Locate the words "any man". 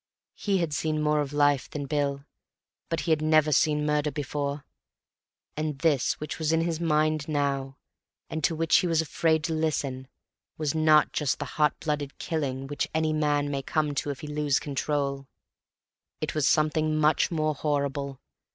12.95-13.51